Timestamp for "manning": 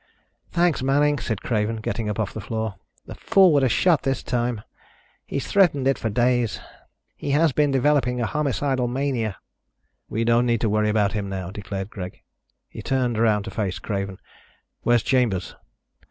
0.81-1.19